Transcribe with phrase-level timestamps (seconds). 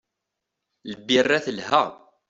[0.91, 1.83] Lbira telha.